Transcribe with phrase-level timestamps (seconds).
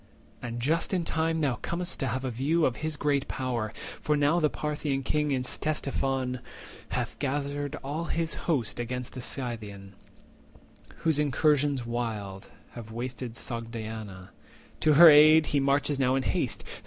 [0.41, 4.17] And just in time thou com'st to have a view Of his great power; for
[4.17, 6.39] now the Parthian king In Ctesiphon
[6.89, 9.93] hath gathered all his host 300 Against the Scythian,
[11.05, 14.29] whose incursions wild Have wasted Sogdiana;
[14.79, 16.63] to her aid He marches now in haste.